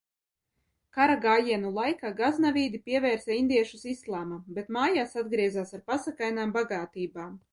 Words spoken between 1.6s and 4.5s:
laikā Gaznevīdi pievērsa indiešus islāmam,